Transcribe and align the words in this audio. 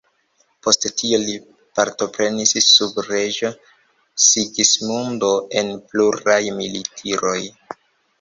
Post 0.67 0.85
tio 0.99 1.17
li 1.23 1.33
partoprenis 1.79 2.53
sub 2.67 2.97
reĝo 3.07 3.51
Sigismundo 4.29 5.29
en 5.61 5.69
pluraj 5.93 6.39
militiroj. 6.63 7.37